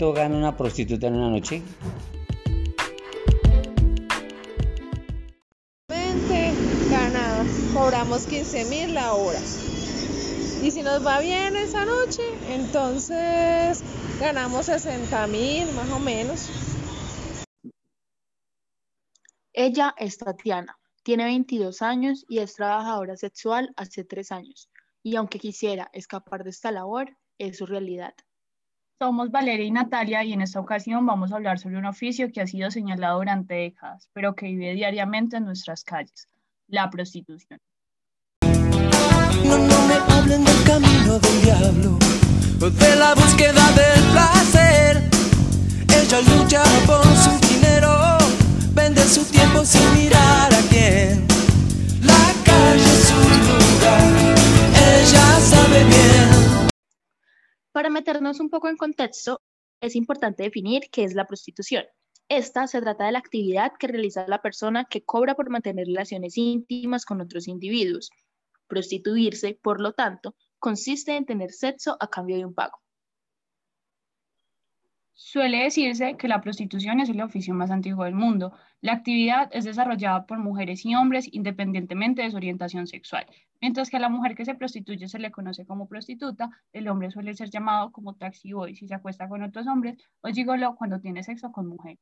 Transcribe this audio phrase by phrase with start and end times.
[0.00, 1.62] ¿Cuánto gana una prostituta en una noche?
[6.90, 7.44] Gana,
[7.74, 9.38] cobramos 15 mil la hora.
[10.62, 13.84] Y si nos va bien esa noche, entonces
[14.18, 16.48] ganamos 60 mil más o menos.
[19.52, 24.70] Ella es Tatiana, tiene 22 años y es trabajadora sexual hace 3 años.
[25.02, 28.14] Y aunque quisiera escapar de esta labor, es su realidad.
[29.00, 32.42] Somos Valeria y Natalia y en esta ocasión vamos a hablar sobre un oficio que
[32.42, 36.28] ha sido señalado durante décadas, pero que vive diariamente en nuestras calles,
[36.68, 37.58] la prostitución.
[38.42, 41.98] No, no me hablen del camino del diablo,
[42.58, 45.08] de la búsqueda del placer.
[45.88, 48.18] Ella lucha por su dinero,
[48.74, 49.94] vende su tiempo sin
[57.72, 59.40] Para meternos un poco en contexto,
[59.80, 61.84] es importante definir qué es la prostitución.
[62.28, 66.36] Esta se trata de la actividad que realiza la persona que cobra por mantener relaciones
[66.36, 68.10] íntimas con otros individuos.
[68.66, 72.78] Prostituirse, por lo tanto, consiste en tener sexo a cambio de un pago.
[75.22, 78.54] Suele decirse que la prostitución es el oficio más antiguo del mundo.
[78.80, 83.26] La actividad es desarrollada por mujeres y hombres independientemente de su orientación sexual.
[83.60, 87.10] Mientras que a la mujer que se prostituye se le conoce como prostituta, el hombre
[87.10, 91.00] suele ser llamado como taxi boy si se acuesta con otros hombres o gigolo cuando
[91.00, 92.00] tiene sexo con mujeres.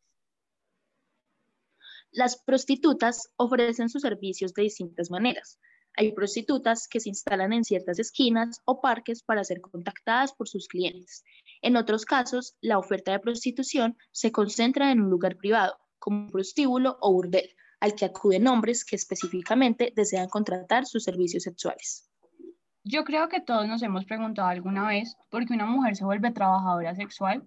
[2.12, 5.58] Las prostitutas ofrecen sus servicios de distintas maneras.
[5.94, 10.68] Hay prostitutas que se instalan en ciertas esquinas o parques para ser contactadas por sus
[10.68, 11.24] clientes.
[11.62, 16.30] En otros casos, la oferta de prostitución se concentra en un lugar privado, como un
[16.30, 22.08] prostíbulo o burdel, al que acuden hombres que específicamente desean contratar sus servicios sexuales.
[22.84, 26.30] Yo creo que todos nos hemos preguntado alguna vez por qué una mujer se vuelve
[26.30, 27.46] trabajadora sexual.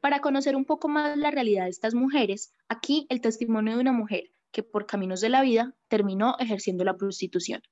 [0.00, 3.92] Para conocer un poco más la realidad de estas mujeres, aquí el testimonio de una
[3.92, 7.62] mujer que por caminos de la vida terminó ejerciendo la prostitución.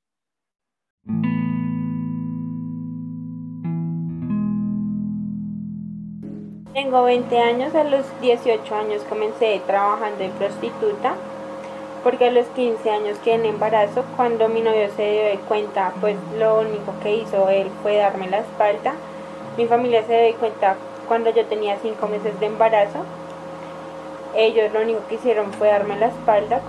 [6.74, 11.14] Tengo 20 años, a los 18 años comencé trabajando de prostituta,
[12.02, 14.04] porque a los 15 años quedé en embarazo.
[14.16, 18.38] Cuando mi novio se dio cuenta, pues lo único que hizo él fue darme la
[18.38, 18.94] espalda.
[19.56, 20.76] Mi familia se dio cuenta
[21.08, 23.04] cuando yo tenía 5 meses de embarazo
[24.34, 26.60] ellos lo único que hicieron fue darme la espalda.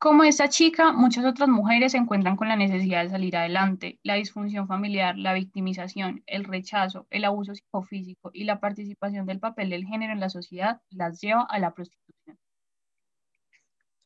[0.00, 4.00] Como esta chica, muchas otras mujeres se encuentran con la necesidad de salir adelante.
[4.02, 9.68] La disfunción familiar, la victimización, el rechazo, el abuso psicofísico y la participación del papel
[9.68, 12.38] del género en la sociedad las lleva a la prostitución.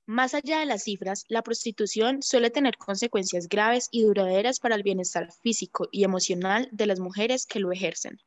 [0.05, 4.83] Más allá de las cifras, la prostitución suele tener consecuencias graves y duraderas para el
[4.83, 8.19] bienestar físico y emocional de las mujeres que lo ejercen.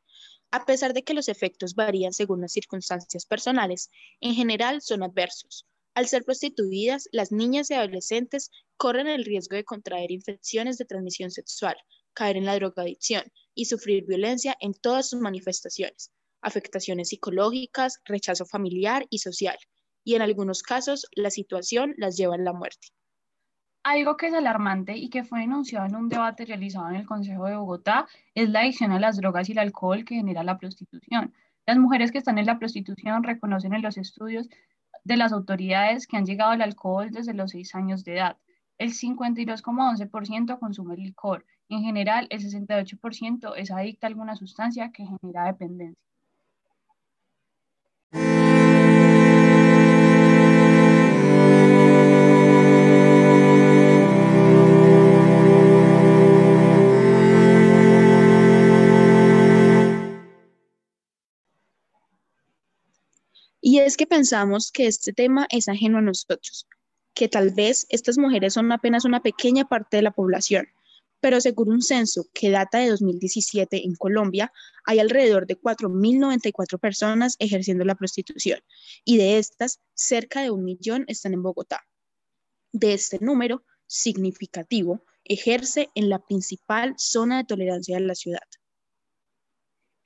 [0.51, 3.89] A pesar de que los efectos varían según las circunstancias personales,
[4.21, 5.67] en general son adversos.
[5.97, 11.31] Al ser prostituidas, las niñas y adolescentes corren el riesgo de contraer infecciones de transmisión
[11.31, 11.75] sexual,
[12.13, 13.23] caer en la drogadicción
[13.55, 16.11] y sufrir violencia en todas sus manifestaciones,
[16.43, 19.57] afectaciones psicológicas, rechazo familiar y social,
[20.03, 22.89] y en algunos casos la situación las lleva a la muerte.
[23.81, 27.47] Algo que es alarmante y que fue denunciado en un debate realizado en el Consejo
[27.47, 31.33] de Bogotá es la adicción a las drogas y el alcohol que genera la prostitución.
[31.65, 34.47] Las mujeres que están en la prostitución reconocen en los estudios
[35.03, 38.37] de las autoridades que han llegado al alcohol desde los 6 años de edad.
[38.77, 41.45] El 52,11% consume licor.
[41.69, 46.01] En general, el 68% es adicta a alguna sustancia que genera dependencia.
[63.97, 66.67] Es que pensamos que este tema es ajeno a nosotros,
[67.15, 70.67] que tal vez estas mujeres son apenas una pequeña parte de la población,
[71.19, 74.53] pero según un censo que data de 2017 en Colombia,
[74.85, 78.59] hay alrededor de 4.094 personas ejerciendo la prostitución
[79.03, 81.81] y de estas, cerca de un millón están en Bogotá.
[82.71, 88.47] De este número significativo, ejerce en la principal zona de tolerancia de la ciudad.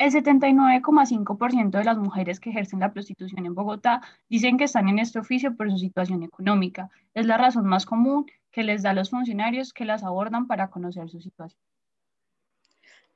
[0.01, 4.97] El 79,5% de las mujeres que ejercen la prostitución en Bogotá dicen que están en
[4.97, 6.89] este oficio por su situación económica.
[7.13, 10.71] Es la razón más común que les da a los funcionarios que las abordan para
[10.71, 11.61] conocer su situación.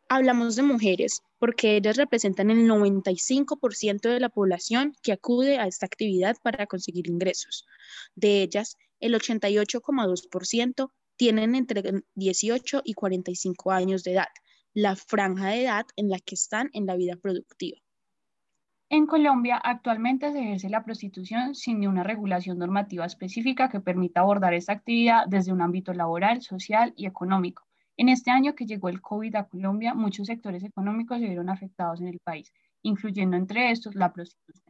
[0.09, 5.87] Hablamos de mujeres porque ellas representan el 95% de la población que acude a esta
[5.87, 7.65] actividad para conseguir ingresos.
[8.13, 14.27] De ellas, el 88,2% tienen entre 18 y 45 años de edad,
[14.75, 17.77] la franja de edad en la que están en la vida productiva.
[18.89, 24.53] En Colombia actualmente se ejerce la prostitución sin una regulación normativa específica que permita abordar
[24.53, 27.65] esta actividad desde un ámbito laboral, social y económico.
[27.95, 32.01] En este año que llegó el COVID a Colombia, muchos sectores económicos se vieron afectados
[32.01, 32.51] en el país,
[32.81, 34.64] incluyendo entre estos la prostitución.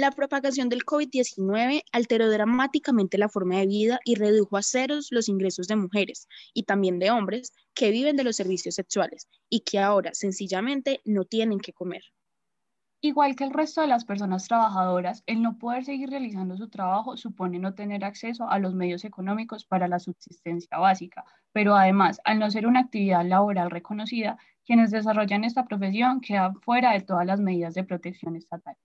[0.00, 5.28] La propagación del COVID-19 alteró dramáticamente la forma de vida y redujo a ceros los
[5.28, 9.80] ingresos de mujeres y también de hombres que viven de los servicios sexuales y que
[9.80, 12.02] ahora sencillamente no tienen que comer.
[13.00, 17.16] Igual que el resto de las personas trabajadoras, el no poder seguir realizando su trabajo
[17.16, 22.38] supone no tener acceso a los medios económicos para la subsistencia básica, pero además, al
[22.38, 27.40] no ser una actividad laboral reconocida, quienes desarrollan esta profesión quedan fuera de todas las
[27.40, 28.76] medidas de protección estatal.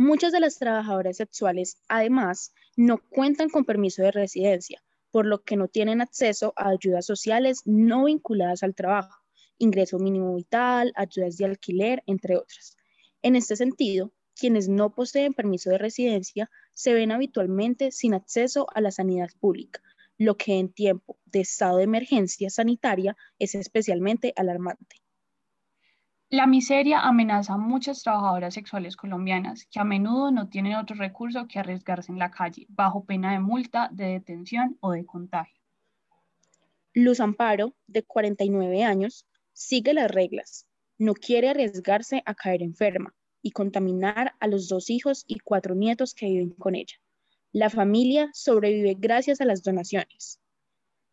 [0.00, 4.80] Muchas de las trabajadoras sexuales, además, no cuentan con permiso de residencia,
[5.10, 9.24] por lo que no tienen acceso a ayudas sociales no vinculadas al trabajo,
[9.58, 12.76] ingreso mínimo vital, ayudas de alquiler, entre otras.
[13.22, 18.80] En este sentido, quienes no poseen permiso de residencia se ven habitualmente sin acceso a
[18.80, 19.82] la sanidad pública,
[20.16, 25.02] lo que en tiempo de estado de emergencia sanitaria es especialmente alarmante.
[26.30, 31.48] La miseria amenaza a muchas trabajadoras sexuales colombianas que a menudo no tienen otro recurso
[31.48, 35.58] que arriesgarse en la calle, bajo pena de multa, de detención o de contagio.
[36.92, 40.66] Luz Amparo, de 49 años, sigue las reglas.
[40.98, 46.12] No quiere arriesgarse a caer enferma y contaminar a los dos hijos y cuatro nietos
[46.12, 46.96] que viven con ella.
[47.52, 50.38] La familia sobrevive gracias a las donaciones.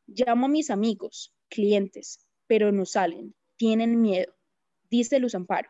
[0.07, 4.34] Llamo a mis amigos, clientes, pero no salen, tienen miedo
[4.97, 5.69] dice Luz Amparo.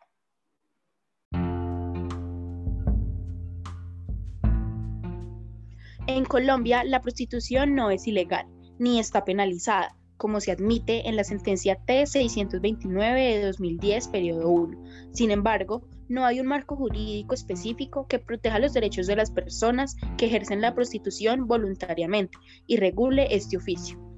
[6.07, 8.45] En Colombia, la prostitución no es ilegal
[8.77, 14.83] ni está penalizada, como se admite en la sentencia T-629 de 2010, periodo 1.
[15.11, 19.95] Sin embargo, no hay un marco jurídico específico que proteja los derechos de las personas
[20.17, 22.37] que ejercen la prostitución voluntariamente
[22.67, 24.14] y regule este oficio.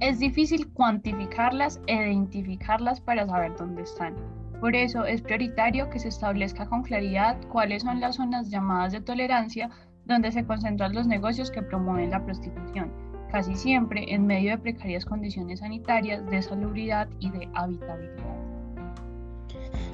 [0.00, 4.14] Es difícil cuantificarlas e identificarlas para saber dónde están.
[4.60, 9.00] Por eso es prioritario que se establezca con claridad cuáles son las zonas llamadas de
[9.00, 9.70] tolerancia
[10.04, 12.92] donde se concentran los negocios que promueven la prostitución,
[13.30, 18.43] casi siempre en medio de precarias condiciones sanitarias, de salubridad y de habitabilidad.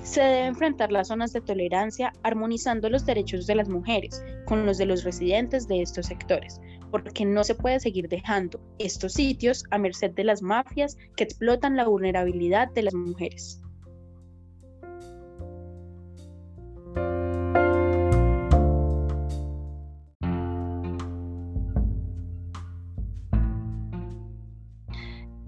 [0.02, 4.76] Se debe enfrentar las zonas de tolerancia armonizando los derechos de las mujeres con los
[4.78, 6.60] de los residentes de estos sectores,
[6.90, 11.76] porque no se puede seguir dejando estos sitios a merced de las mafias que explotan
[11.76, 13.62] la vulnerabilidad de las mujeres.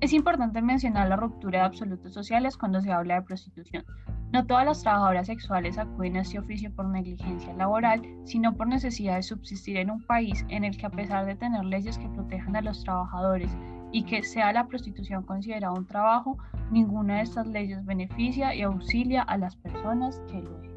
[0.01, 3.85] Es importante mencionar la ruptura de absolutos sociales cuando se habla de prostitución.
[4.33, 9.17] No todas las trabajadoras sexuales acuden a este oficio por negligencia laboral, sino por necesidad
[9.17, 12.57] de subsistir en un país en el que a pesar de tener leyes que protejan
[12.57, 13.55] a los trabajadores
[13.93, 16.39] y que sea la prostitución considerada un trabajo,
[16.71, 20.72] ninguna de estas leyes beneficia y auxilia a las personas que lo.